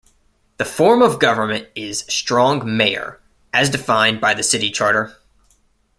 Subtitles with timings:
[0.57, 3.19] The form of government is strong-mayor,
[3.53, 5.15] as defined by the City Charter.